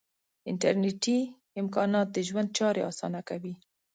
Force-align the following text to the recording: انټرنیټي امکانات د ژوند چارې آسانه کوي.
انټرنیټي 0.49 1.19
امکانات 1.61 2.07
د 2.11 2.17
ژوند 2.27 2.49
چارې 2.57 2.81
آسانه 2.91 3.19
کوي. 3.29 3.53